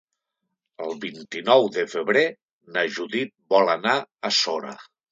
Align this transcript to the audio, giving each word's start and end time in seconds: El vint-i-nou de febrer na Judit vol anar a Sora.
El 0.85 0.95
vint-i-nou 1.03 1.69
de 1.77 1.85
febrer 1.93 2.25
na 2.79 2.89
Judit 2.97 3.37
vol 3.57 3.75
anar 3.79 3.99
a 4.33 4.39
Sora. 4.43 4.79